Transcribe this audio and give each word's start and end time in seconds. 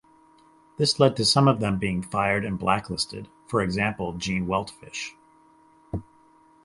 This 0.79 0.99
led 0.99 1.15
to 1.17 1.25
some 1.25 1.47
of 1.47 1.59
them 1.59 1.77
being 1.77 2.01
fired 2.01 2.43
and 2.43 2.57
blacklisted, 2.57 3.27
for 3.45 3.61
example 3.61 4.13
Gene 4.13 4.47
Weltfish. 4.47 5.11